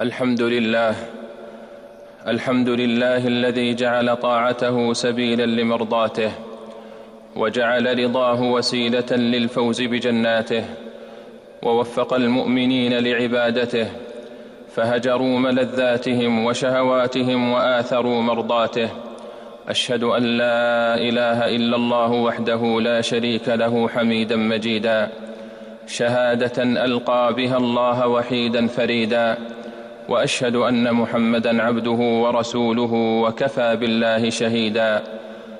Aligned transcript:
الحمد 0.00 0.42
لله 0.42 0.94
الحمد 2.26 2.68
لله 2.68 3.26
الذي 3.26 3.74
جعل 3.74 4.16
طاعته 4.16 4.92
سبيلا 4.92 5.46
لمرضاته 5.46 6.32
وجعل 7.36 8.04
رضاه 8.04 8.42
وسيلة 8.42 9.10
للفوز 9.12 9.82
بجناته 9.82 10.64
ووفق 11.62 12.14
المؤمنين 12.14 12.98
لعبادته 12.98 13.86
فهجروا 14.74 15.38
ملذاتهم 15.38 16.44
وشهواتهم 16.44 17.52
وآثروا 17.52 18.22
مرضاته. 18.22 18.88
أشهد 19.68 20.02
أن 20.02 20.22
لا 20.22 20.94
إله 20.94 21.56
إلا 21.56 21.76
الله 21.76 22.12
وحده 22.12 22.80
لا 22.80 23.00
شريك 23.00 23.48
له 23.48 23.88
حميدا 23.88 24.36
مجيدا. 24.36 25.08
شهادة 25.86 26.62
ألقى 26.84 27.34
بها 27.34 27.56
الله 27.56 28.08
وحيدا 28.08 28.66
فريدا. 28.66 29.57
وأشهد 30.08 30.56
أن 30.56 30.92
محمدا 30.92 31.62
عبده 31.62 32.00
ورسوله 32.24 32.92
وكفى 33.22 33.76
بالله 33.76 34.30
شهيدا. 34.30 35.02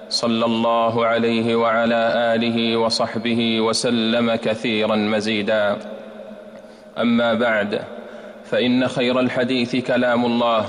صلى 0.08 0.44
الله 0.44 1.06
عليه 1.06 1.56
وعلى 1.56 2.12
آله 2.34 2.76
وصحبه 2.76 3.60
وسلم 3.60 4.34
كثيرا 4.34 4.96
مزيدا. 4.96 5.76
أما 6.98 7.34
بعد 7.34 7.80
فإن 8.44 8.88
خير 8.88 9.20
الحديث 9.20 9.76
كلام 9.76 10.24
الله 10.24 10.64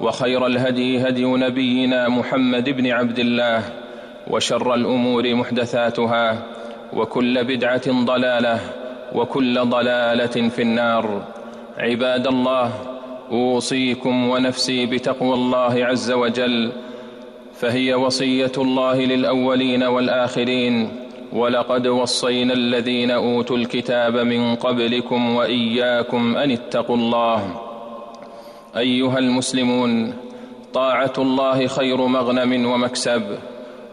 وخير 0.00 0.46
الهدي 0.46 1.08
هدي 1.08 1.24
نبينا 1.24 2.08
محمد 2.08 2.70
بن 2.70 2.86
عبد 2.90 3.18
الله 3.18 3.62
وشر 4.26 4.74
الأمور 4.74 5.34
محدثاتها 5.34 6.42
وكل 6.92 7.44
بدعة 7.44 8.04
ضلالة 8.04 8.58
وكل 9.14 9.60
ضلالة 9.60 10.48
في 10.48 10.62
النار. 10.62 11.22
عباد 11.78 12.26
الله 12.26 12.72
أوصيكم 13.30 14.28
ونفسي 14.28 14.86
بتقوى 14.86 15.34
الله 15.34 15.84
عز 15.84 16.12
وجل 16.12 16.72
فهي 17.54 17.94
وصية 17.94 18.52
الله 18.58 19.04
للأولين 19.04 19.82
والآخرين. 19.82 20.88
ولقد 21.32 21.86
وصينا 21.86 22.54
الذين 22.54 23.10
أوتوا 23.10 23.56
الكتاب 23.56 24.16
من 24.16 24.54
قبلكم 24.54 25.34
وإياكم 25.36 26.36
أن 26.36 26.50
اتقوا 26.50 26.96
الله. 26.96 27.60
أيها 28.76 29.18
المسلمون 29.18 30.14
طاعة 30.74 31.12
الله 31.18 31.66
خير 31.66 32.06
مغنم 32.06 32.66
ومكسب 32.66 33.22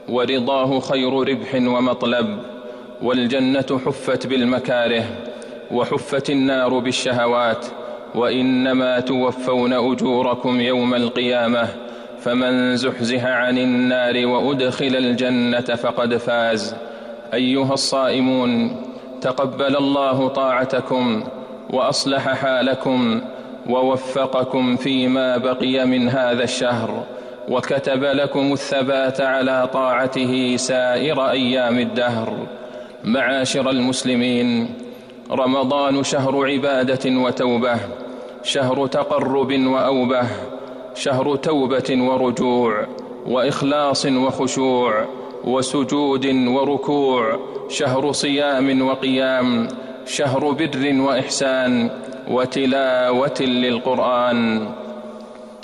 ورضاه 0.09 0.79
خير 0.79 1.13
ربح 1.13 1.55
ومطلب. 1.55 2.39
والجنة 3.01 3.79
حفت 3.85 4.27
بالمكاره 4.27 5.03
وحفت 5.71 6.29
النار 6.29 6.79
بالشهوات. 6.79 7.65
وإنما 8.15 8.99
توفون 8.99 9.73
أجوركم 9.73 10.61
يوم 10.61 10.93
القيامة 10.93 11.67
فمن 12.19 12.75
زحزح 12.75 13.25
عن 13.25 13.57
النار 13.57 14.25
وأدخل 14.27 14.95
الجنة 14.95 15.61
فقد 15.61 16.17
فاز. 16.17 16.75
أيها 17.33 17.73
الصائمون 17.73 18.75
تقبل 19.21 19.75
الله 19.77 20.27
طاعتكم 20.27 21.23
وأصلح 21.69 22.29
حالكم 22.29 23.21
ووفقكم 23.69 24.75
فيما 24.75 25.37
بقي 25.37 25.85
من 25.85 26.09
هذا 26.09 26.43
الشهر 26.43 27.03
وكتب 27.49 28.03
لكم 28.03 28.53
الثبات 28.53 29.21
على 29.21 29.69
طاعته 29.73 30.55
سائر 30.55 31.29
أيام 31.29 31.79
الدهر. 31.79 32.33
معاشر 33.03 33.69
المسلمين 33.69 34.69
رمضان 35.31 36.03
شهر 36.03 36.45
عبادة 36.51 37.19
وتوبة 37.19 37.79
شهر 38.43 38.87
تقرب 38.87 39.51
وأوبة 39.51 40.23
شهر 40.95 41.35
توبة 41.35 41.97
ورجوع 41.99 42.87
وإخلاص 43.27 44.05
وخشوع 44.05 45.05
وسجود 45.43 46.25
وركوع 46.47 47.39
شهر 47.69 48.11
صيام 48.11 48.81
وقيام 48.81 49.67
شهر 50.05 50.51
بر 50.51 51.01
وإحسان 51.01 51.89
وتلاوة 52.27 53.41
للقرآن. 53.41 54.69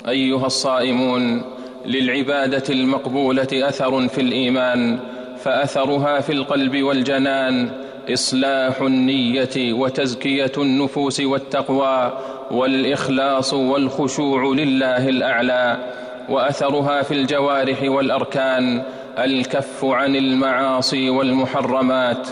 أيها 0.08 0.46
الصائمون 0.46 1.42
للعبادة 1.86 2.64
المقبولة 2.70 3.48
أثر 3.52 4.08
في 4.08 4.20
الإيمان 4.20 4.98
فأثرها 5.38 6.20
في 6.20 6.32
القلب 6.32 6.82
والجنان 6.82 7.85
إصلاح 8.12 8.80
النية 8.80 9.72
وتزكية 9.72 10.52
النفوس 10.58 11.20
والتقوى 11.20 12.18
والإخلاص 12.50 13.54
والخشوع 13.54 14.44
لله 14.44 15.08
الأعلى 15.08 15.76
وأثرها 16.28 17.02
في 17.02 17.14
الجوارح 17.14 17.82
والأركان 17.82 18.82
الكف 19.18 19.84
عن 19.84 20.16
المعاصي 20.16 21.10
والمحرمات 21.10 22.28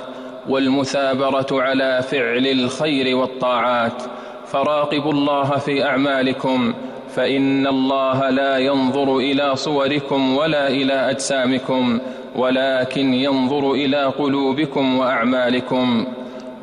والمثابرة 0.49 1.47
على 1.53 2.03
فعل 2.03 2.47
الخير 2.47 3.17
والطاعات. 3.17 4.03
فراقبوا 4.47 5.13
الله 5.13 5.59
في 5.59 5.85
أعمالكم 5.85 6.75
فإن 7.15 7.67
الله 7.67 8.31
لا 8.31 8.59
ينظر 8.59 9.17
إلى 9.17 9.57
صوركم 9.57 10.37
ولا 10.37 10.69
إلى 10.69 11.11
أجسامكم. 11.11 12.01
ولكن 12.37 13.15
ينظر 13.15 13.73
إلى 13.73 14.05
قلوبكم 14.05 14.99
وأعمالكم 14.99 16.07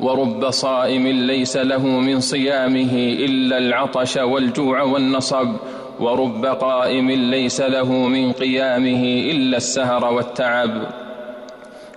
ورب 0.00 0.50
صائم 0.50 1.06
ليس 1.06 1.56
له 1.56 1.86
من 1.86 2.20
صيامه 2.20 2.92
إلا 2.96 3.58
العطش 3.58 4.16
والجوع 4.16 4.82
والنصب 4.82 5.48
ورب 6.00 6.46
قائم 6.46 7.10
ليس 7.10 7.60
له 7.60 7.92
من 7.92 8.32
قيامه 8.32 9.04
إلا 9.30 9.56
السهر 9.56 10.12
والتعب. 10.14 10.70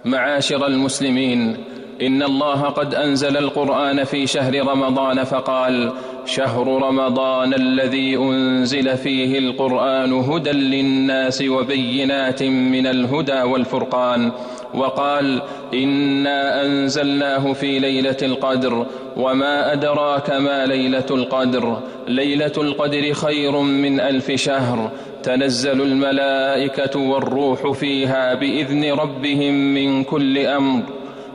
معاشر 0.06 0.68
المسلمين 0.68 1.58
إن 2.02 2.24
الله 2.24 2.62
قد 2.62 2.96
أنزل 2.96 3.38
القرآن 3.38 4.04
في 4.04 4.28
شهر 4.28 4.68
رمضان 4.68 5.24
فقال 5.24 5.92
شهر 6.26 6.68
رمضان 6.68 7.54
الذي 7.54 8.18
أنزل 8.18 8.98
فيه 8.98 9.40
القرآن 9.40 10.14
هدى 10.14 10.52
للناس 10.52 11.42
وبينات 11.48 12.44
من 12.44 12.88
الهدى 12.88 13.42
والفرقان 13.42 14.32
وقال 14.74 15.42
إنا 15.74 16.66
أنزلناه 16.66 17.54
في 17.54 17.80
ليلة 17.80 18.18
القدر 18.22 18.86
وما 19.18 19.74
أدراك 19.74 20.30
ما 20.30 20.66
ليلة 20.66 21.06
القدر 21.12 21.80
ليلة 22.08 22.52
القدر 22.58 23.14
خير 23.14 23.60
من 23.60 24.00
ألف 24.00 24.32
شهر 24.32 24.92
تنزل 25.24 25.82
الملائكة 25.82 27.00
والروح 27.00 27.72
فيها 27.72 28.34
بإذن 28.34 28.92
ربهم 28.92 29.74
من 29.74 30.04
كل 30.04 30.38
أمر 30.38 30.84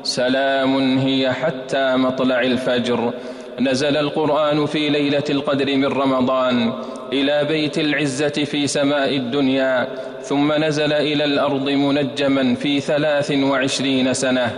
سلام 0.02 0.98
هي 0.98 1.32
حتى 1.32 1.96
مطلع 1.96 2.40
الفجر 2.40 3.12
نزل 3.60 3.96
القرآن 3.96 4.66
في 4.66 4.88
ليلة 4.88 5.24
القدر 5.30 5.76
من 5.76 5.84
رمضان 5.84 6.72
إلى 7.12 7.44
بيت 7.44 7.78
العزة 7.78 8.28
في 8.28 8.66
سماء 8.66 9.16
الدنيا 9.16 9.88
ثم 10.22 10.52
نزل 10.52 10.92
إلى 10.92 11.24
الأرض 11.24 11.68
منجما 11.68 12.54
في 12.54 12.80
ثلاث 12.80 13.30
وعشرين 13.30 14.14
سنة 14.14 14.56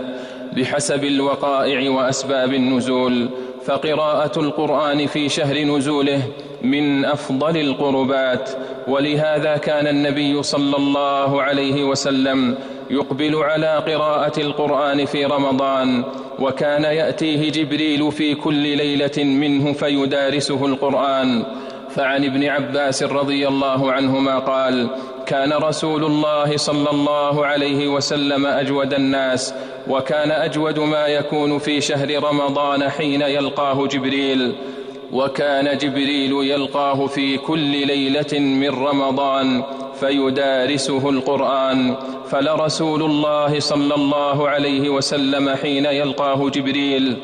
بحسب 0.55 1.03
الوقائع 1.03 1.91
وأسباب 1.91 2.53
النزول 2.53 3.29
فقراءة 3.65 4.39
القرآن 4.39 5.07
في 5.07 5.29
شهر 5.29 5.59
نزوله 5.63 6.21
من 6.61 7.05
أفضل 7.05 7.57
القربات 7.57 8.49
ولهذا 8.87 9.57
كان 9.57 9.87
النبي 9.87 10.43
صلى 10.43 10.77
الله 10.77 11.41
عليه 11.41 11.83
وسلم 11.83 12.55
يقبل 12.89 13.35
على 13.35 13.77
قراءة 13.77 14.39
القرآن 14.41 15.05
في 15.05 15.25
رمضان 15.25 16.03
وكان 16.43 16.83
يأتيه 16.83 17.51
جبريل 17.51 18.11
في 18.11 18.35
كل 18.35 18.77
ليلة 18.77 19.23
منه 19.23 19.73
فيدارسه 19.73 20.65
القرآن. 20.65 21.43
فعن 21.89 22.25
ابن 22.25 22.43
عباس 22.43 23.03
رضي 23.03 23.47
الله 23.47 23.91
عنهما 23.91 24.39
قال 24.39 24.89
كان 25.25 25.53
رسول 25.53 26.03
الله 26.03 26.57
صلى 26.57 26.89
الله 26.91 27.45
عليه 27.45 27.87
وسلم 27.87 28.45
أجود 28.45 28.93
الناس 28.93 29.53
وكان 29.87 30.31
أجود 30.31 30.79
ما 30.79 31.07
يكون 31.07 31.59
في 31.59 31.81
شهر 31.81 32.23
رمضان 32.23 32.89
حين 32.89 33.21
يلقاه 33.21 33.87
جبريل. 33.87 34.55
وكان 35.13 35.77
جبريل 35.77 36.31
يلقاه 36.31 37.05
في 37.07 37.37
كل 37.37 37.87
ليلة 37.87 38.39
من 38.39 38.69
رمضان 38.69 39.63
فيدارسه 39.99 41.09
القرآن. 41.09 41.95
فلرسول 42.33 43.03
الله 43.03 43.59
صلى 43.59 43.95
الله 43.95 44.49
عليه 44.49 44.89
وسلم 44.89 45.49
حين 45.49 45.85
يلقاه 45.85 46.49
جبريل 46.49 47.17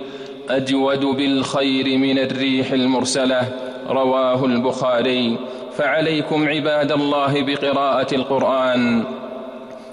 أجود 0.49 1.05
بالخير 1.05 1.97
من 1.97 2.19
الريح 2.19 2.71
المرسلة 2.71 3.41
رواه 3.89 4.45
البخاري. 4.45 5.37
فعليكم 5.77 6.47
عباد 6.47 6.91
الله 6.91 7.41
بقراءة 7.41 8.15
القرآن. 8.15 9.03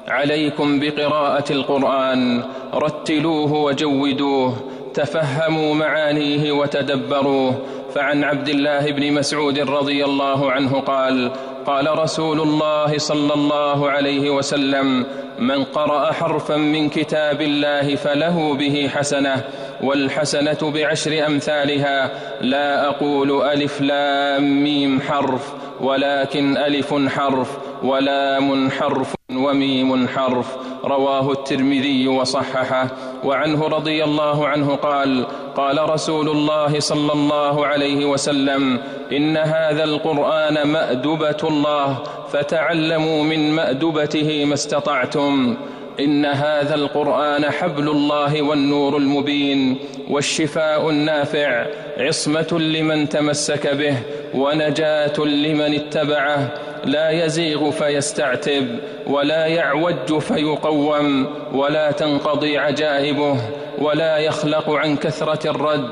عليكم 0.08 0.80
بقراءة 0.80 1.52
القرآن. 1.52 2.42
رتلوه 2.74 3.52
وجودوه. 3.52 4.54
تفهموا 4.94 5.74
معانيه 5.74 6.52
وتدبروه. 6.52 7.54
فعن 7.96 8.24
عبد 8.24 8.48
الله 8.48 8.90
بن 8.92 9.12
مسعود 9.12 9.58
رضي 9.58 10.04
الله 10.04 10.52
عنه 10.52 10.80
قال 10.80 11.32
قال 11.66 11.98
رسول 11.98 12.40
الله 12.40 12.98
صلى 12.98 13.34
الله 13.34 13.90
عليه 13.90 14.30
وسلم 14.30 15.06
من 15.38 15.64
قرأ 15.64 16.12
حرفا 16.12 16.56
من 16.56 16.88
كتاب 16.88 17.40
الله 17.40 17.94
فله 17.96 18.54
به 18.54 18.90
حسنة 18.94 19.44
والحسنة 19.82 20.70
بعشر 20.74 21.26
أمثالها 21.26 22.10
لا 22.40 22.88
أقول 22.88 23.42
ألف 23.42 23.80
لام 23.80 24.62
ميم 24.64 25.00
حرف 25.00 25.54
ولكن 25.80 26.56
ألف 26.56 26.94
حرف 27.08 27.58
ولام 27.82 28.70
حرف 28.70 29.15
وميم 29.36 30.08
حرف 30.08 30.56
رواه 30.84 31.32
الترمذي 31.32 32.08
وصححه. 32.08 32.88
وعنه 33.24 33.66
رضي 33.68 34.04
الله 34.04 34.48
عنه 34.48 34.74
قال 34.74 35.26
قال 35.56 35.90
رسول 35.90 36.28
الله 36.28 36.80
صلى 36.80 37.12
الله 37.12 37.66
عليه 37.66 38.04
وسلم 38.04 38.80
إن 39.12 39.36
هذا 39.36 39.84
القرآن 39.84 40.68
مأدبة 40.68 41.42
الله 41.44 41.98
فتعلموا 42.32 43.24
من 43.24 43.52
مأدبته 43.52 44.44
ما 44.44 44.54
استطعتم. 44.54 45.56
إن 46.00 46.24
هذا 46.24 46.74
القرآن 46.74 47.50
حبل 47.50 47.88
الله 47.88 48.42
والنور 48.42 48.96
المبين 48.96 49.76
والشفاء 50.10 50.90
النافع 50.90 51.66
عصمة 51.98 52.58
لمن 52.58 53.08
تمسك 53.08 53.66
به 53.66 53.96
ونجاة 54.34 55.18
لمن 55.18 55.74
اتبعه 55.74 56.54
لا 56.84 57.10
يزيغ 57.10 57.70
فيستعتب 57.70 58.78
ولا 59.06 59.46
يعوج 59.46 60.18
فيقوم 60.18 61.26
ولا 61.52 61.90
تنقضي 61.90 62.58
عجائبه 62.58 63.36
ولا 63.78 64.18
يخلق 64.18 64.70
عن 64.70 64.96
كثرة 64.96 65.50
الرد. 65.50 65.88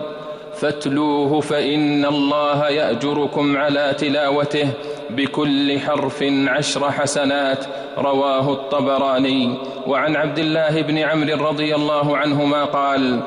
فاتلوه 0.54 1.40
فإن 1.40 2.04
الله 2.04 2.68
يأجركم 2.68 3.56
على 3.56 3.94
تلاوته 3.98 4.68
بكل 5.10 5.80
حرف 5.80 6.24
عشر 6.46 6.90
حسنات 6.90 7.64
رواه 7.98 8.52
الطبراني. 8.52 9.54
وعن 9.86 10.16
عبد 10.16 10.38
الله 10.38 10.82
بن 10.82 10.98
عمرو 10.98 11.48
رضي 11.48 11.74
الله 11.74 12.16
عنهما 12.16 12.64
قال 12.64 13.20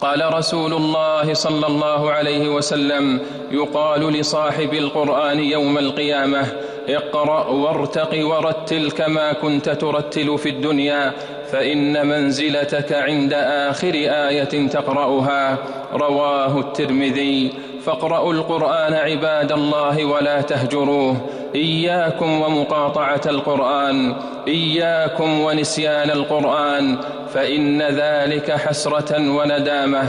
قال 0.00 0.34
رسول 0.34 0.72
الله 0.72 1.34
صلى 1.34 1.66
الله 1.66 2.10
عليه 2.10 2.48
وسلم 2.48 3.20
يقال 3.50 4.12
لصاحب 4.12 4.74
القرآن 4.74 5.40
يوم 5.40 5.78
القيامة 5.78 6.46
اقرأ 6.88 7.46
وارتق 7.46 8.26
ورتل 8.26 8.90
كما 8.90 9.32
كنت 9.32 9.68
ترتل 9.68 10.38
في 10.38 10.48
الدنيا 10.48 11.12
فإن 11.52 12.06
منزلتك 12.06 12.92
عند 12.92 13.32
آخر 13.32 13.94
آية 13.94 14.68
تقرأها. 14.68 15.58
رواه 15.92 16.58
الترمذي. 16.58 17.52
فاقرأوا 17.84 18.32
القرآن 18.32 18.94
عباد 18.94 19.52
الله 19.52 20.04
ولا 20.04 20.40
تهجروه. 20.40 21.16
إياكم 21.54 22.42
ومقاطعة 22.42 23.20
القرآن 23.26 24.14
إياكم 24.48 25.40
ونسيان 25.40 26.10
القرآن 26.10 26.96
فإن 27.34 27.82
ذلك 27.82 28.50
حسرة 28.50 29.30
وندامة 29.36 30.02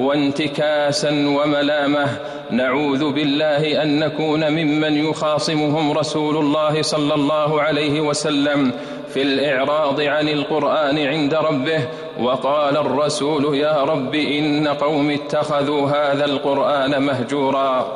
وانتكاسا 0.00 1.10
وملامة. 1.10 2.06
نعوذ 2.50 3.12
بالله 3.12 3.82
أن 3.82 3.98
نكون 3.98 4.50
ممن 4.50 4.94
يخاصمهم 5.10 5.92
رسول 5.92 6.36
الله 6.36 6.82
صلى 6.82 7.14
الله 7.14 7.62
عليه 7.62 8.00
وسلم 8.00 8.72
في 9.14 9.22
الإعراض 9.22 10.00
عن 10.00 10.28
القرآن 10.28 10.98
عند 10.98 11.34
ربه 11.34 11.88
وقال 12.20 12.76
الرسول 12.76 13.54
يا 13.54 13.82
رب 13.82 14.14
إن 14.14 14.68
قوم 14.68 15.10
اتخذوا 15.10 15.88
هذا 15.88 16.24
القرآن 16.24 17.02
مهجورا. 17.02 17.86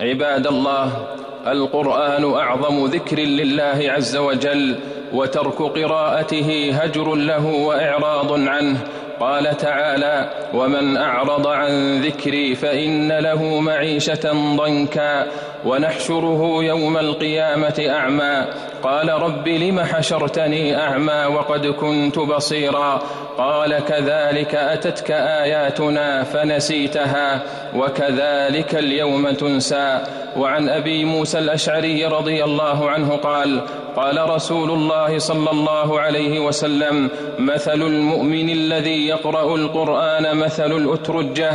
عباد 0.00 0.46
الله 0.46 1.06
القرآن 1.46 2.34
أعظم 2.34 2.86
ذكر 2.86 3.18
لله 3.18 3.78
عز 3.82 4.16
وجل 4.16 4.76
وترك 5.12 5.62
قراءته 5.62 6.70
هجر 6.74 7.14
له 7.14 7.46
وإعراض 7.46 8.32
عنه. 8.32 8.78
قال 9.20 9.56
تعالى 9.56 10.30
ومن 10.54 10.96
أعرض 10.96 11.46
عن 11.46 12.00
ذكري 12.02 12.54
فإن 12.54 13.12
له 13.12 13.60
معيشة 13.60 14.32
ضنكا 14.56 15.26
ونحشره 15.66 16.64
يوم 16.64 16.96
القيامة 16.96 17.86
أعمى 17.88 18.44
قال 18.82 19.08
رب 19.08 19.48
لم 19.48 19.80
حشرتني 19.80 20.76
أعمى 20.76 21.26
وقد 21.34 21.66
كنت 21.66 22.18
بصيرا 22.18 23.02
قال 23.38 23.84
كذلك 23.84 24.54
أتتك 24.54 25.10
آياتنا 25.10 26.24
فنسيتها 26.24 27.42
وكذلك 27.76 28.74
اليوم 28.74 29.30
تنسى. 29.30 30.00
وعن 30.36 30.68
أبي 30.68 31.04
موسى 31.04 31.38
الأشعري 31.38 32.04
رضي 32.06 32.44
الله 32.44 32.90
عنه 32.90 33.16
قال 33.16 33.60
قال 33.96 34.30
رسول 34.30 34.70
الله 34.70 35.18
صلى 35.18 35.50
الله 35.50 36.00
عليه 36.00 36.40
وسلم 36.40 37.10
مثل 37.38 37.82
المؤمن 37.82 38.50
الذي 38.50 39.08
يقرأ 39.08 39.56
القرآن 39.56 40.36
مثل 40.36 40.72
الأترجة 40.72 41.52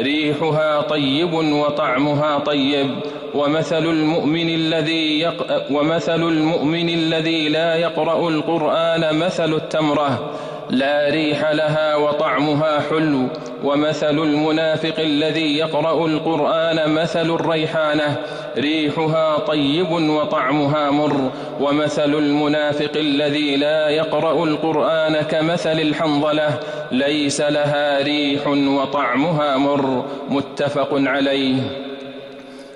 ريحها 0.00 0.80
طيب 0.80 1.34
وطعمها 1.34 2.38
طيب. 2.38 2.90
ومثل 3.34 3.84
المؤمن 3.86 4.48
الذي 4.48 5.20
يق... 5.20 5.66
ومثل 5.70 6.22
المؤمن 6.22 6.88
الذي 6.88 7.48
لا 7.48 7.74
يقرأ 7.74 8.28
القرآن 8.28 9.18
مثل 9.18 9.54
التمرة. 9.54 10.30
لا 10.70 11.08
ريح 11.10 11.50
لها 11.50 11.96
وطعمها 11.96 12.80
حلو 12.90 13.26
ومثل 13.64 14.18
المنافق 14.18 14.94
الذي 14.98 15.58
يقرأ 15.58 16.06
القرآن 16.06 16.94
مثل 16.94 17.30
الريحانة. 17.30 18.16
ريحها 18.58 19.38
طيب 19.38 19.90
وطعمها 19.90 20.90
مر 20.90 21.30
ومثل 21.60 22.14
المنافق 22.14 22.92
الذي 22.96 23.56
لا 23.56 23.88
يقرأ 23.88 24.44
القرآن 24.44 25.20
كمثل 25.20 25.80
الحنظلة. 25.80 26.58
ليس 26.92 27.40
لها 27.40 28.02
ريح 28.02 28.46
وطعمها 28.46 29.56
مر 29.56 30.04
متفق 30.28 30.88
عليه. 30.92 31.89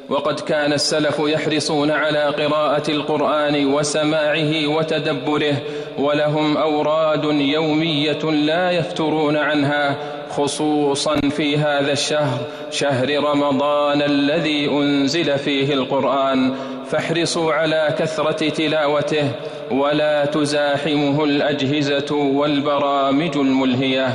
وقد 0.08 0.40
كان 0.40 0.72
السلف 0.72 1.18
يحرصون 1.18 1.90
على 1.90 2.24
قراءة 2.24 2.90
القرآن 2.90 3.74
وسماعه 3.74 4.66
وتدبره 4.66 5.56
ولهم 5.98 6.56
أوراد 6.56 7.24
يومية 7.24 8.24
لا 8.24 8.70
يفترون 8.70 9.36
عنها 9.36 9.96
خصوصا 10.30 11.20
في 11.20 11.56
هذا 11.56 11.92
الشهر 11.92 12.38
شهر 12.70 13.24
رمضان 13.24 14.02
الذي 14.02 14.68
أنزل 14.68 15.38
فيه 15.38 15.74
القرآن. 15.74 16.54
فاحرصوا 16.90 17.52
على 17.52 17.94
كثرة 17.98 18.48
تلاوته 18.48 19.30
ولا 19.70 20.24
تزاحمه 20.24 21.24
الأجهزة 21.24 22.14
والبرامج 22.14 23.36
الملهية. 23.36 24.12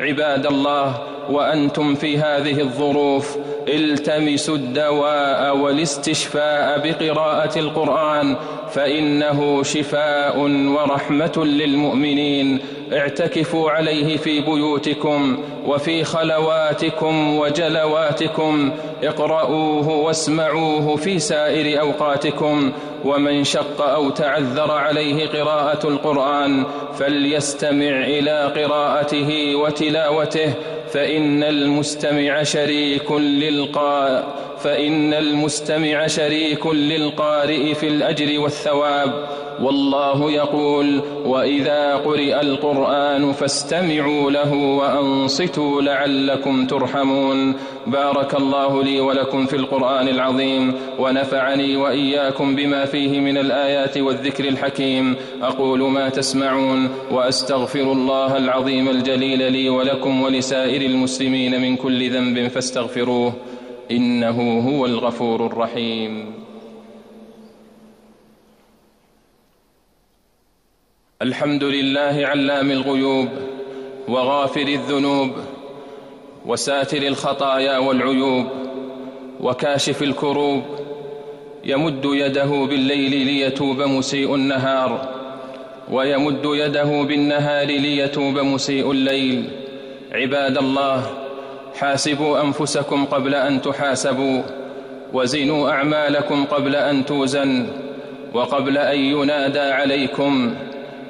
عباد 0.00 0.46
الله 0.46 1.02
وأنتم 1.30 1.94
في 1.94 2.18
هذه 2.18 2.60
الظروف 2.60 3.36
التمسوا 3.68 4.56
الدواء 4.56 5.56
والاستشفاء 5.56 6.78
بقراءة 6.78 7.58
القرآن 7.58 8.36
فإنه 8.70 9.62
شفاء 9.62 10.38
ورحمة 10.48 11.44
للمؤمنين. 11.44 12.58
اعتكفوا 12.92 13.70
عليه 13.70 14.16
في 14.16 14.40
بيوتكم 14.40 15.38
وفي 15.66 16.04
خلواتكم 16.04 17.36
وجلواتكم. 17.38 18.72
اقرؤوه 19.02 19.88
واسمعوه 19.88 20.96
في 20.96 21.18
سائر 21.18 21.80
أوقاتكم. 21.80 22.72
ومن 23.04 23.44
شق 23.44 23.80
أو 23.80 24.10
تعذر 24.10 24.70
عليه 24.70 25.26
قراءة 25.26 25.88
القرآن 25.88 26.64
فليستمع 26.98 28.04
إلى 28.04 28.52
قراءته 28.56 29.56
وتلاوته. 29.56 30.52
فإن 30.92 31.42
المستمع 31.42 32.42
شريك 32.42 33.12
للقاء. 33.12 34.46
فإن 34.66 35.14
المستمع 35.14 36.06
شريك 36.06 36.66
للقارئ 36.66 37.74
في 37.74 37.88
الأجر 37.88 38.40
والثواب. 38.40 39.28
والله 39.62 40.32
يقول 40.32 41.00
وإذا 41.24 41.94
قرئ 41.94 42.40
القرآن 42.40 43.32
فاستمعوا 43.32 44.30
له 44.30 44.54
وأنصتوا 44.54 45.82
لعلكم 45.82 46.66
ترحمون. 46.66 47.54
بارك 47.86 48.34
الله 48.34 48.82
لي 48.82 49.00
ولكم 49.00 49.46
في 49.46 49.56
القرآن 49.56 50.08
العظيم 50.08 50.74
ونفعني 50.98 51.76
وإياكم 51.76 52.56
بما 52.56 52.84
فيه 52.84 53.20
من 53.20 53.38
الآيات 53.38 53.98
والذكر 53.98 54.44
الحكيم. 54.48 55.16
أقول 55.42 55.80
ما 55.80 56.08
تسمعون 56.08 56.88
وأستغفر 57.10 57.92
الله 57.92 58.36
العظيم 58.36 58.88
الجليل 58.88 59.52
لي 59.52 59.68
ولكم 59.68 60.22
ولسائر 60.22 60.82
المسلمين 60.82 61.60
من 61.60 61.76
كل 61.76 62.10
ذنب 62.10 62.48
فاستغفروه. 62.48 63.32
إنه 63.90 64.60
هو 64.68 64.86
الغفور 64.86 65.46
الرحيم. 65.46 66.32
الحمد 71.22 71.64
لله 71.64 72.26
علام 72.26 72.70
الغيوب 72.70 73.28
وغافر 74.08 74.68
الذنوب 74.68 75.30
وساتر 76.46 77.02
الخطايا 77.02 77.78
والعيوب 77.78 78.46
وكاشف 79.40 80.02
الكروب. 80.02 80.62
يمد 81.64 82.04
يده 82.04 82.44
بالليل 82.44 83.26
ليتوب 83.26 83.82
مسيء 83.82 84.34
النهار. 84.34 85.14
ويمد 85.92 86.44
يده 86.44 87.02
بالنهار 87.02 87.66
ليتوب 87.66 88.38
مسيء 88.38 88.90
الليل. 88.90 89.50
عباد 90.12 90.58
الله 90.58 91.25
حاسبوا 91.76 92.42
أنفسكم 92.42 93.04
قبل 93.04 93.34
أن 93.34 93.62
تحاسبوا 93.62 94.42
وزنوا 95.12 95.70
أعمالكم 95.70 96.44
قبل 96.44 96.76
أن 96.76 97.04
توزن 97.04 97.66
وقبل 98.34 98.78
أن 98.78 98.98
ينادى 98.98 99.60
عليكم 99.60 100.54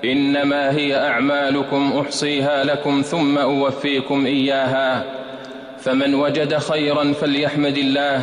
إنما 0.05 0.77
هي 0.77 0.97
أعمالكم 0.97 1.93
أحصيها 2.01 2.65
لكم 2.65 3.03
ثم 3.03 3.39
أوفيكم 3.39 4.27
إياها 4.27 5.05
فمن 5.79 6.15
وجد 6.15 6.57
خيرا 6.57 7.13
فليحمد 7.13 7.79
الله 7.79 8.21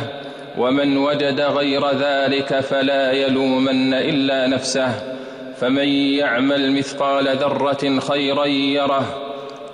ومن 0.58 0.96
وجد 0.96 1.40
غير 1.40 1.90
ذلك 1.90 2.60
فلا 2.60 3.12
يلومن 3.12 3.94
إلا 3.94 4.46
نفسه 4.46 4.90
فمن 5.56 5.88
يعمل 5.88 6.72
مثقال 6.72 7.36
ذرة 7.36 7.98
خيرا 8.00 8.44
يره 8.46 9.23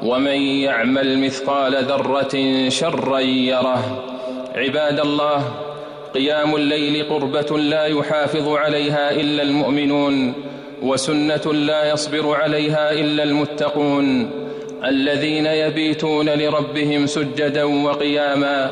ومن 0.03 0.41
يعمل 0.41 1.19
مثقال 1.19 1.85
ذرة 1.85 2.69
شرا 2.69 3.19
يره. 3.19 4.05
عباد 4.55 5.01
الله 5.01 5.45
قيام 6.15 6.57
الليل 6.57 7.09
قربة 7.11 7.59
لا 7.59 7.85
يحافظ 7.85 8.49
عليها 8.49 9.11
إلا 9.11 9.43
المؤمنون 9.43 10.35
وسنة 10.83 11.53
لا 11.53 11.93
يصبر 11.93 12.35
عليها 12.35 12.93
إلا 12.93 13.23
المتقون 13.23 14.31
الذين 14.85 15.47
يبيتون 15.47 16.29
لربهم 16.29 17.07
سجدا 17.07 17.65
وقياما 17.65 18.71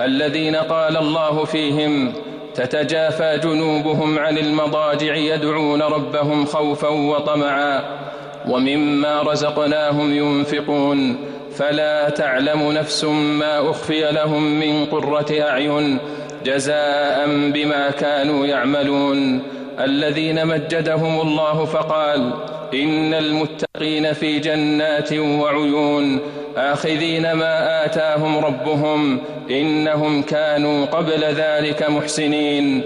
الذين 0.00 0.56
قال 0.56 0.96
الله 0.96 1.44
فيهم 1.44 2.12
تتجافى 2.54 3.38
جنوبهم 3.44 4.18
عن 4.18 4.38
المضاجع 4.38 5.14
يدعون 5.14 5.82
ربهم 5.82 6.44
خوفا 6.44 6.88
وطمعا. 6.88 8.01
ومما 8.48 9.22
رزقناهم 9.22 10.14
ينفقون. 10.14 11.16
فلا 11.56 12.08
تعلم 12.08 12.72
نفس 12.72 13.04
ما 13.04 13.70
أخفي 13.70 14.12
لهم 14.12 14.60
من 14.60 14.84
قرة 14.84 15.26
أعين 15.40 15.98
جزاء 16.44 17.26
بما 17.26 17.90
كانوا 17.90 18.46
يعملون. 18.46 19.42
الذين 19.80 20.46
مجدهم 20.46 21.20
الله 21.20 21.64
فقال 21.64 22.32
إن 22.74 23.14
المتقين 23.14 24.12
في 24.12 24.38
جنات 24.38 25.12
وعيون. 25.12 26.18
آخذين 26.56 27.32
ما 27.32 27.84
آتاهم 27.84 28.44
ربهم 28.44 29.18
إنهم 29.50 30.22
كانوا 30.22 30.86
قبل 30.86 31.24
ذلك 31.24 31.82
محسنين. 31.90 32.82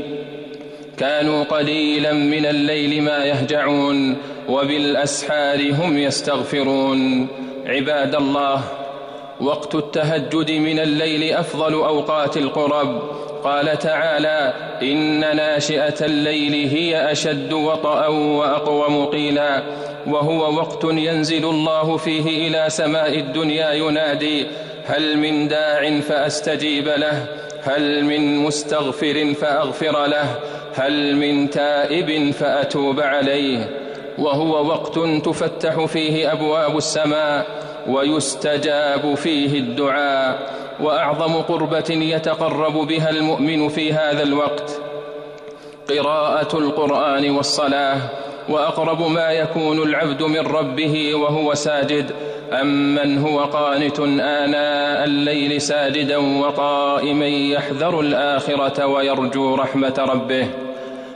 كانوا 0.98 1.44
قليلا 1.44 2.12
من 2.12 2.46
الليل 2.46 3.02
ما 3.02 3.24
يهجعون 3.24 4.16
وبالأسحار 4.48 5.72
هم 5.72 5.98
يستغفرون. 5.98 7.28
عباد 7.66 8.14
الله 8.14 8.62
وقت 9.40 9.74
التهجد 9.74 10.50
من 10.50 10.78
الليل 10.78 11.32
أفضل 11.32 11.74
أوقات 11.74 12.36
القرب. 12.36 13.02
قال 13.44 13.78
تعالى 13.78 14.52
إن 14.82 15.20
ناشئة 15.20 16.04
الليل 16.04 16.68
هي 16.70 17.12
أشد 17.12 17.52
وطئا 17.52 18.06
وأقوم 18.06 19.06
قيلا. 19.06 19.62
وهو 20.06 20.54
وقت 20.56 20.84
ينزل 20.84 21.44
الله 21.44 21.96
فيه 21.96 22.48
إلى 22.48 22.70
سماء 22.70 23.18
الدنيا 23.18 23.72
ينادي 23.72 24.46
هل 24.86 25.18
من 25.18 25.48
داع 25.48 26.00
فأستجيب 26.00 26.88
له؟ 26.88 27.45
هل 27.66 28.04
من 28.04 28.36
مستغفر 28.38 29.34
فأغفر 29.34 30.06
له 30.06 30.38
هل 30.74 31.16
من 31.16 31.50
تائب 31.50 32.30
فأتوب 32.30 33.00
عليه. 33.00 33.70
وهو 34.18 34.66
وقت 34.66 34.98
تفتح 34.98 35.84
فيه 35.84 36.32
أبواب 36.32 36.76
السماء 36.76 37.46
ويستجاب 37.88 39.14
فيه 39.14 39.58
الدعاء. 39.58 40.56
وأعظم 40.80 41.32
قربة 41.32 41.90
يتقرب 41.90 42.72
بها 42.72 43.10
المؤمن 43.10 43.68
في 43.68 43.92
هذا 43.92 44.22
الوقت 44.22 44.80
قراءة 45.88 46.58
القرآن 46.58 47.30
والصلاة. 47.30 47.98
وأقرب 48.48 49.10
ما 49.10 49.30
يكون 49.30 49.82
العبد 49.82 50.22
من 50.22 50.46
ربه 50.46 51.14
وهو 51.14 51.54
ساجد. 51.54 52.10
امن 52.52 53.18
هو 53.18 53.38
قانت 53.40 54.00
اناء 54.00 55.04
الليل 55.04 55.60
ساجدا 55.60 56.16
وقائما 56.16 57.26
يحذر 57.26 58.00
الاخره 58.00 58.86
ويرجو 58.86 59.54
رحمه 59.54 59.94
ربه. 59.98 60.46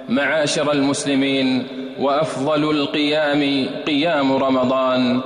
معاشر 0.08 0.72
المسلمين 0.72 1.66
وافضل 2.00 2.70
القيام 2.70 3.66
قيام 3.86 4.32
رمضان. 4.32 5.20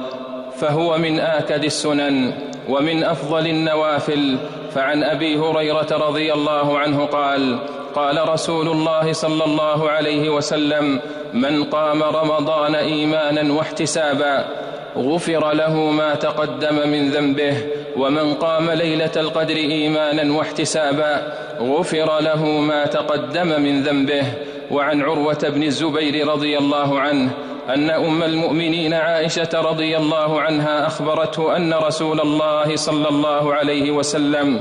فهو 0.57 0.99
من 0.99 1.21
اكد 1.21 1.65
السنن 1.65 2.33
ومن 2.69 3.05
افضل 3.05 3.47
النوافل. 3.47 4.39
فعن 4.75 5.03
ابي 5.03 5.39
هريره 5.39 5.89
رضي 6.09 6.33
الله 6.33 6.79
عنه 6.79 7.05
قال 7.05 7.59
قال 7.95 8.29
رسول 8.29 8.69
الله 8.69 9.13
صلى 9.13 9.45
الله 9.45 9.91
عليه 9.91 10.31
وسلم 10.31 11.01
من 11.35 11.65
قام 11.65 12.03
رمضان 12.03 12.75
ايمانا 12.75 13.53
واحتسابا 13.53 14.64
غفر 14.97 15.53
له 15.53 15.91
ما 15.91 16.15
تقدم 16.15 16.89
من 16.89 17.11
ذنبه 17.11 17.57
ومن 17.97 18.35
قام 18.35 18.71
ليلة 18.71 19.11
القدر 19.17 19.57
إيمانا 19.57 20.33
واحتسابا. 20.33 21.33
غفر 21.61 22.21
له 22.21 22.45
ما 22.45 22.87
تقدم 22.87 23.63
من 23.63 23.83
ذنبه. 23.83 24.25
وعن 24.71 25.03
عروة 25.03 25.49
بن 25.49 25.63
الزبير 25.63 26.29
رضي 26.29 26.59
الله 26.59 27.01
عنه 27.01 27.31
أن 27.69 27.91
أم 27.91 28.23
المؤمنين 28.23 28.95
عائشة 28.95 29.49
رضي 29.55 29.97
الله 29.97 30.41
عنها 30.41 30.87
أخبرته 30.87 31.57
أن 31.57 31.75
رسول 31.75 32.21
الله 32.21 32.77
صلى 32.77 33.09
الله 33.09 33.55
عليه 33.55 33.91
وسلم 33.91 34.61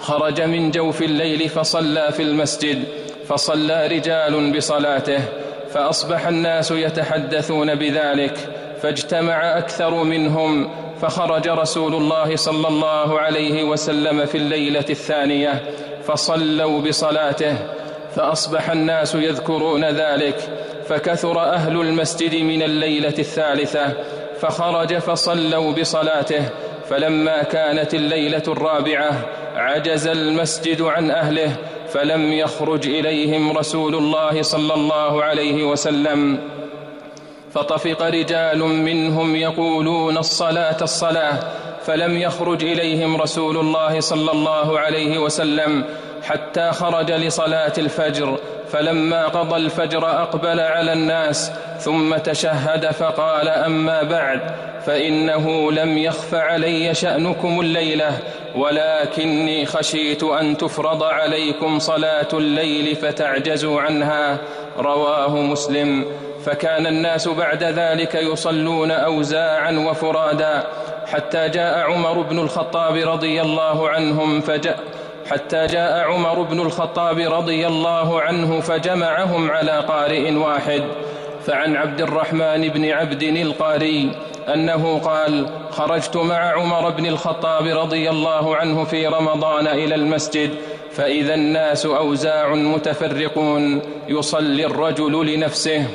خرج 0.00 0.40
من 0.40 0.70
جوف 0.70 1.02
الليل 1.02 1.48
فصلى 1.48 2.12
في 2.12 2.22
المسجد 2.22 2.84
فصلى 3.28 3.86
رجال 3.86 4.56
بصلاته 4.56 5.20
فأصبح 5.70 6.26
الناس 6.26 6.70
يتحدثون 6.70 7.74
بذلك 7.74 8.38
فاجتمع 8.82 9.58
أكثر 9.58 9.94
منهم 10.04 10.70
فخرج 11.00 11.48
رسول 11.48 11.94
الله 11.94 12.36
صلى 12.36 12.68
الله 12.68 13.20
عليه 13.20 13.64
وسلم 13.64 14.26
في 14.26 14.38
الليلة 14.38 14.84
الثانية 14.90 15.62
فصلوا 16.04 16.80
بصلاته 16.80 17.56
فأصبح 18.14 18.70
الناس 18.70 19.14
يذكرون 19.14 19.84
ذلك 19.84 20.36
فكثر 20.88 21.40
أهل 21.40 21.80
المسجد 21.80 22.34
من 22.34 22.62
الليلة 22.62 23.14
الثالثة 23.18 23.92
فخرج 24.40 24.98
فصلوا 24.98 25.72
بصلاته 25.72 26.48
فلما 26.88 27.42
كانت 27.42 27.94
الليلة 27.94 28.42
الرابعة 28.48 29.10
عجز 29.56 30.06
المسجد 30.06 30.82
عن 30.82 31.10
أهله 31.10 31.56
فلم 31.88 32.32
يخرج 32.32 32.86
إليهم 32.86 33.58
رسول 33.58 33.94
الله 33.94 34.42
صلى 34.42 34.74
الله 34.74 35.22
عليه 35.24 35.64
وسلم. 35.64 36.38
فطفق 37.54 38.02
رجال 38.02 38.58
منهم 38.58 39.36
يقولون 39.36 40.18
الصلاة 40.18 40.76
الصلاة 40.82 41.38
فلم 41.84 42.16
يخرج 42.16 42.64
إليهم 42.64 43.16
رسول 43.16 43.56
الله 43.56 44.00
صلى 44.00 44.32
الله 44.32 44.78
عليه 44.78 45.18
وسلم 45.18 45.84
حتى 46.22 46.70
خرج 46.72 47.12
لصلاة 47.12 47.72
الفجر 47.78 48.38
فلما 48.72 49.26
قضى 49.28 49.56
الفجر 49.56 50.22
أقبل 50.22 50.60
على 50.60 50.92
الناس 50.92 51.52
ثم 51.78 52.16
تشهد 52.16 52.90
فقال 52.90 53.48
أما 53.48 54.02
بعد 54.02 54.40
فإنه 54.86 55.72
لم 55.72 55.98
يخف 55.98 56.34
علي 56.34 56.94
شأنكم 56.94 57.60
الليلة 57.60 58.18
ولكني 58.56 59.66
خشيت 59.66 60.22
أن 60.22 60.56
تفرض 60.56 61.02
عليكم 61.02 61.78
صلاة 61.78 62.28
الليل 62.32 62.96
فتعجزوا 62.96 63.80
عنها 63.80 64.38
رواه 64.78 65.36
مسلم. 65.36 66.04
فكان 66.44 66.86
الناس 66.86 67.28
بعد 67.28 67.64
ذلك 67.64 68.14
يصلون 68.14 68.90
اوزاعا 68.90 69.72
وفرادا 69.72 70.66
حتى 71.06 71.48
جاء 71.48 71.78
عمر 71.78 72.22
بن 72.22 72.38
الخطاب 72.38 72.96
رضي 72.96 73.40
الله 73.40 73.88
عنهم 73.88 74.40
فجاء 74.40 74.78
حتى 75.30 75.66
جاء 75.66 76.00
عمر 76.00 76.42
بن 76.42 76.60
الخطاب 76.60 77.18
رضي 77.18 77.66
الله 77.66 78.20
عنه 78.20 78.60
فجمعهم 78.60 79.50
على 79.50 79.80
قارئ 79.88 80.34
واحد 80.34 80.82
فعن 81.46 81.76
عبد 81.76 82.00
الرحمن 82.00 82.68
بن 82.68 82.90
عبد 82.90 83.22
القاري 83.22 84.10
أنه 84.54 84.98
قال 84.98 85.46
خرجت 85.70 86.16
مع 86.16 86.52
عمر 86.52 86.90
بن 86.90 87.06
الخطاب 87.06 87.66
رضي 87.66 88.10
الله 88.10 88.56
عنه 88.56 88.84
في 88.84 89.06
رمضان 89.06 89.66
إلى 89.66 89.94
المسجد 89.94 90.50
فإذا 90.92 91.34
الناس 91.34 91.86
أوزاع 91.86 92.54
متفرقون 92.54 93.82
يصلي 94.08 94.66
الرجل 94.66 95.34
لنفسه. 95.34 95.86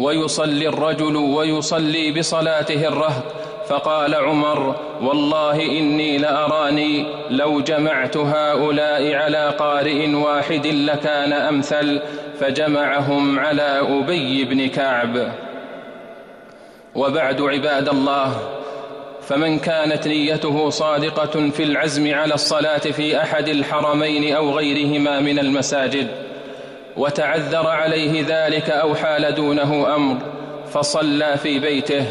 ويصلي 0.00 0.68
الرجل 0.68 1.16
ويصلي 1.16 2.12
بصلاته 2.12 2.88
الرهط. 2.88 3.24
فقال 3.68 4.14
عمر 4.14 4.76
والله 5.02 5.62
إني 5.62 6.18
لأراني 6.18 7.06
لو 7.30 7.60
جمعت 7.60 8.16
هؤلاء 8.16 9.14
على 9.14 9.54
قارئ 9.58 10.14
واحد 10.14 10.66
لكان 10.66 11.32
أمثل 11.32 12.00
فجمعهم 12.40 13.38
على 13.38 13.80
أبي 13.80 14.44
بن 14.44 14.68
كعب. 14.68 15.32
وبعد 16.94 17.40
عباد 17.40 17.88
الله 17.88 18.32
فمن 19.22 19.58
كانت 19.58 20.06
نيته 20.06 20.70
صادقة 20.70 21.50
في 21.50 21.62
العزم 21.62 22.14
على 22.14 22.34
الصلاة 22.34 22.78
في 22.78 23.22
أحد 23.22 23.48
الحرمين 23.48 24.36
أو 24.36 24.50
غيرهما 24.50 25.20
من 25.20 25.38
المساجد 25.38 26.29
وتعذر 26.96 27.66
عليه 27.66 28.24
ذلك 28.28 28.70
أو 28.70 28.94
حال 28.94 29.34
دونه 29.34 29.94
أمر 29.96 30.16
فصلى 30.72 31.36
في 31.36 31.58
بيته 31.58 32.04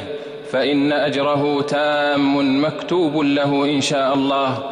فإن 0.51 0.91
أجره 0.91 1.61
تام 1.61 2.61
مكتوب 2.65 3.17
له 3.17 3.65
إن 3.65 3.81
شاء 3.81 4.13
الله 4.13 4.63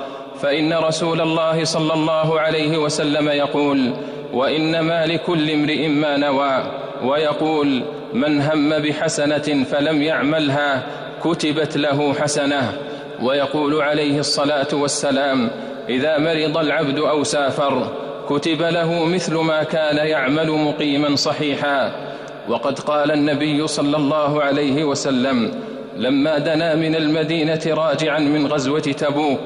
فإن 0.42 0.74
رسول 0.74 1.22
الله 1.22 1.64
صلى 1.64 1.94
الله 1.94 2.40
عليه 2.40 2.78
وسلم 2.78 3.30
يقول 3.30 3.94
وانما 4.34 5.06
لكل 5.06 5.52
امرئ 5.52 5.88
ما 5.88 6.18
نوى 6.18 6.64
ويقول 7.04 7.82
من 8.14 8.42
هم 8.42 8.80
بحسنة 8.80 9.64
فلم 9.72 10.02
يعملها 10.02 10.84
كتبت 11.24 11.78
له 11.78 12.14
حسنة 12.14 12.74
ويقول 13.22 13.82
عليه 13.82 14.20
الصلاة 14.20 14.68
والسلام 14.74 15.50
إذا 15.90 16.18
مرض 16.18 16.58
العبد 16.58 17.00
أو 17.00 17.24
سافر 17.24 17.88
كتب 18.30 18.62
له 18.62 19.06
مثل 19.06 19.36
ما 19.36 19.64
كان 19.64 19.98
يعمل 19.98 20.52
مقيما 20.52 21.16
صحيحا. 21.16 22.08
وقد 22.50 22.80
قال 22.80 23.12
النبي 23.12 23.68
صلى 23.68 23.98
الله 23.98 24.44
عليه 24.44 24.84
وسلم 24.84 25.52
لما 25.98 26.38
دنا 26.38 26.76
من 26.76 26.96
المدينة 26.96 27.62
راجعا 27.66 28.20
من 28.20 28.48
غزوة 28.48 28.80
تبوك 28.80 29.40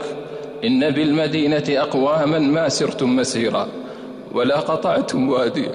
إن 0.63 0.89
بالمدينة 0.89 1.63
أقواما 1.69 2.39
ما 2.39 2.69
سرتم 2.69 3.15
مسيرا 3.15 3.67
ولا 4.31 4.57
قطعتم 4.59 5.29
واديا 5.29 5.71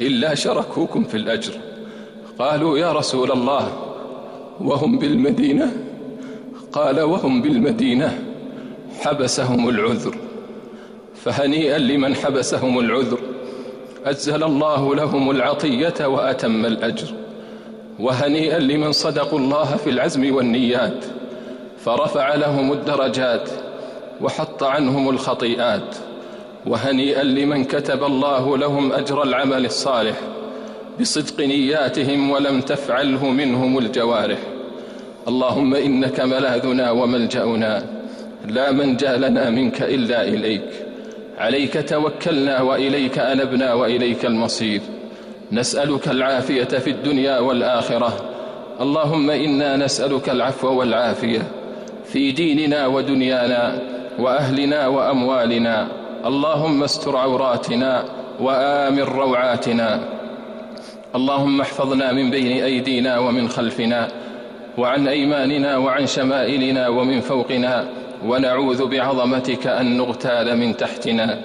إلا 0.00 0.34
شركوكم 0.34 1.04
في 1.04 1.16
الأجر. 1.16 1.52
قالوا 2.38 2.78
يا 2.78 2.92
رسول 2.92 3.32
الله 3.32 3.72
وهم 4.60 4.98
بالمدينة؟ 4.98 5.72
قال 6.72 7.00
وهم 7.00 7.42
بالمدينة. 7.42 8.18
حبسهم 9.00 9.68
العذر. 9.68 10.14
فهنيئا 11.28 11.78
لمن 11.78 12.14
حبسهم 12.14 12.78
العذر. 12.78 13.18
أجزل 14.06 14.44
الله 14.44 14.94
لهم 14.94 15.30
العطية 15.30 16.06
وأتم 16.06 16.66
الأجر. 16.66 17.06
وهنيئا 17.98 18.58
لمن 18.58 18.92
صدقوا 18.92 19.38
الله 19.38 19.76
في 19.76 19.90
العزم 19.90 20.34
والنيات. 20.34 21.04
فرفع 21.84 22.34
لهم 22.34 22.72
الدرجات 22.72 23.48
وحط 24.20 24.62
عنهم 24.62 25.08
الخطيئات. 25.08 25.96
وهنيئا 26.66 27.22
لمن 27.22 27.64
كتب 27.64 28.04
الله 28.04 28.58
لهم 28.58 28.92
أجر 28.92 29.22
العمل 29.22 29.64
الصالح. 29.64 30.16
بصدق 31.00 31.40
نياتهم 31.40 32.30
ولم 32.30 32.60
تفعله 32.60 33.30
منهم 33.30 33.78
الجوارح. 33.78 34.38
اللهم 35.28 35.74
إنك 35.74 36.20
ملاذنا 36.20 36.90
وملجأنا. 36.90 37.86
لا 38.48 38.72
منجأ 38.72 39.16
لنا 39.16 39.50
منك 39.50 39.82
إلا 39.82 40.28
إليك. 40.28 40.87
عليك 41.38 41.88
توكلنا 41.88 42.60
وإليك 42.60 43.18
أنبنا 43.18 43.74
وإليك 43.74 44.26
المصير. 44.26 44.80
نسألك 45.52 46.08
العافية 46.08 46.64
في 46.64 46.90
الدنيا 46.90 47.38
والآخرة. 47.38 48.12
اللهم 48.80 49.30
إنا 49.30 49.76
نسألك 49.76 50.28
العفو 50.28 50.78
والعافية. 50.78 51.42
في 52.04 52.32
ديننا 52.32 52.86
ودنيانا 52.86 53.78
وأهلنا 54.18 54.86
وأموالنا. 54.86 55.88
اللهم 56.26 56.82
استر 56.82 57.16
عوراتنا 57.16 58.04
وامن 58.40 59.02
روعاتنا. 59.02 60.00
اللهم 61.14 61.60
احفظنا 61.60 62.12
من 62.12 62.30
بين 62.30 62.62
أيدينا 62.64 63.18
ومن 63.18 63.48
خلفنا. 63.48 64.08
وعن 64.78 65.08
أيماننا 65.08 65.76
وعن 65.76 66.06
شمائلنا 66.06 66.88
ومن 66.88 67.20
فوقنا. 67.20 67.88
ونعوذ 68.24 68.86
بعظمتك 68.86 69.66
أن 69.66 69.96
نغتال 69.96 70.58
من 70.58 70.76
تحتنا. 70.76 71.40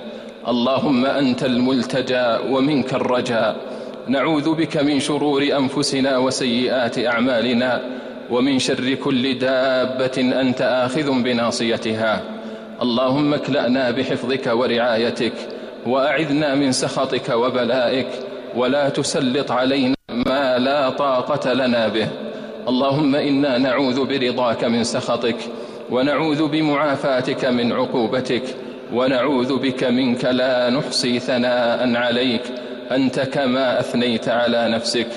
اللهم 0.48 1.06
أنت 1.06 1.44
الملتجا 1.44 2.40
ومنك 2.50 2.94
الرجاء. 2.94 3.56
نعوذ 4.08 4.56
بك 4.56 4.78
من 4.78 5.00
شرور 5.00 5.44
أنفسنا 5.44 6.18
وسيئات 6.18 7.00
أعمالنا. 7.00 7.82
ومن 8.30 8.60
شر 8.60 8.94
كل 8.94 9.40
دابة 9.40 10.42
أنت 10.42 10.62
آخذ 10.62 11.12
بناصيتها. 11.24 12.22
اللهم 12.82 13.34
اكلأنا 13.34 13.92
بحفظك 13.92 14.52
ورعايتك. 14.54 15.34
وأعذنا 15.86 16.56
من 16.56 16.72
سخطك 16.72 17.30
وبلائك. 17.30 18.08
ولا 18.56 18.90
تسلط 18.90 19.52
علينا 19.52 19.96
ما 20.10 20.58
لا 20.58 20.90
طاقة 20.90 21.54
لنا 21.54 21.88
به. 21.88 22.08
اللهم 22.68 23.16
إنا 23.16 23.58
نعوذ 23.58 24.06
برضاك 24.06 24.64
من 24.64 24.84
سخطك. 24.84 25.38
ونعوذ 25.94 26.48
بمعافاتك 26.48 27.46
من 27.46 27.72
عقوبتك 27.72 28.44
ونعوذ 28.94 29.60
بك 29.60 29.84
منك 29.84 30.26
لا 30.26 30.70
نحصي 30.70 31.20
ثناء 31.20 31.96
عليك 31.96 32.42
أنت 32.92 33.20
كما 33.20 33.80
أثنيت 33.80 34.30
على 34.30 34.70
نفسك. 34.70 35.08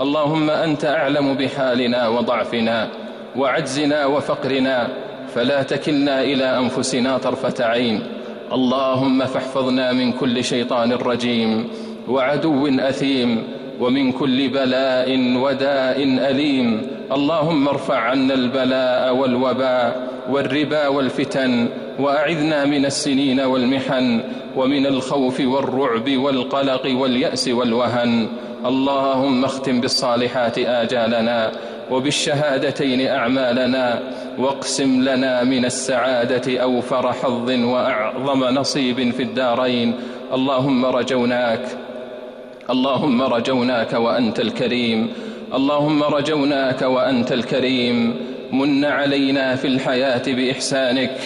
اللهم 0.00 0.50
أنت 0.50 0.84
أعلم 0.84 1.34
بحالنا 1.34 2.08
وضعفنا 2.08 2.88
وعجزنا 3.36 4.06
وفقرنا 4.06 4.88
فلا 5.34 5.62
تكلنا 5.62 6.22
إلى 6.22 6.58
أنفسنا 6.58 7.18
طرفة 7.18 7.64
عين. 7.64 8.00
اللهم 8.52 9.24
فاحفظنا 9.24 9.92
من 9.92 10.12
كل 10.12 10.44
شيطان 10.44 10.92
رجيم 10.92 11.68
وعدو 12.08 12.68
أثيم. 12.80 13.42
ومن 13.82 14.12
كل 14.12 14.48
بلاء 14.48 15.08
وداء 15.36 15.98
أليم. 16.30 16.68
اللهم 17.12 17.68
ارفع 17.68 17.98
عنا 17.98 18.34
البلاء 18.34 19.14
والوباء 19.14 20.08
والربا 20.30 20.88
والفتن 20.88 21.68
وأعذنا 21.98 22.64
من 22.64 22.86
السنين 22.86 23.40
والمحن 23.40 24.20
ومن 24.56 24.86
الخوف 24.86 25.40
والرعب 25.40 26.16
والقلق 26.16 26.84
واليأس 27.00 27.48
والوهن. 27.48 28.26
اللهم 28.66 29.44
اختم 29.44 29.80
بالصالحات 29.80 30.58
آجالنا 30.58 31.52
وبالشهادتين 31.90 33.00
أعمالنا 33.08 34.00
واقسم 34.38 35.02
لنا 35.02 35.44
من 35.44 35.64
السعادة 35.64 36.62
أوفر 36.62 37.12
حظ 37.12 37.50
وأعظم 37.50 38.44
نصيب 38.44 39.10
في 39.10 39.22
الدارين. 39.22 39.94
اللهم 40.32 40.86
رجوناك 40.86 41.64
اللهم 42.70 43.22
رجوناك 43.22 43.92
وأنت 43.92 44.40
الكريم. 44.40 45.12
اللهم 45.54 46.02
رجوناك 46.02 46.82
وأنت 46.82 47.32
الكريم. 47.32 48.16
من 48.52 48.84
علينا 48.84 49.56
في 49.56 49.66
الحياة 49.68 50.22
بإحسانك. 50.26 51.16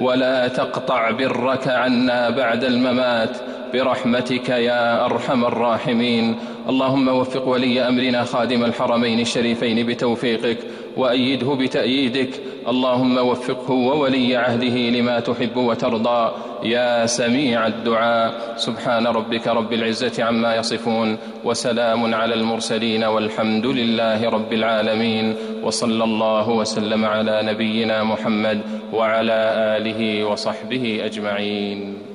ولا 0.00 0.48
تقطع 0.48 1.10
برك 1.10 1.68
عنا 1.68 2.30
بعد 2.30 2.64
الممات. 2.64 3.36
برحمتك 3.74 4.48
يا 4.48 5.04
أرحم 5.04 5.44
الراحمين. 5.44 6.36
اللهم 6.68 7.08
وفق 7.08 7.48
ولي 7.48 7.88
أمرنا 7.88 8.24
خادم 8.24 8.64
الحرمين 8.64 9.20
الشريفين 9.20 9.86
بتوفيقك 9.86 10.58
وأيده 10.96 11.54
بتأييدك. 11.54 12.30
اللهم 12.68 13.18
وفقه 13.18 13.70
وولي 13.72 14.36
عهده 14.36 14.76
لما 14.90 15.20
تحب 15.20 15.56
وترضى. 15.56 16.32
يا 16.62 17.06
سميع 17.06 17.66
الدعاء. 17.66 18.54
سبحان 18.56 19.06
ربك 19.06 19.48
رب 19.48 19.72
العزة 19.72 20.24
عما 20.24 20.56
يصفون. 20.56 21.18
وسلام 21.44 22.14
على 22.14 22.34
المرسلين 22.34 23.04
والحمد 23.04 23.66
لله 23.66 24.30
رب 24.30 24.52
العالمين. 24.52 25.34
وصلى 25.62 26.04
الله 26.04 26.50
وسلم 26.50 27.04
على 27.04 27.42
نبينا 27.42 28.04
محمد 28.04 28.60
وعلى 28.92 29.52
آله 29.78 30.24
وصحبه 30.24 31.00
أجمعين. 31.04 32.05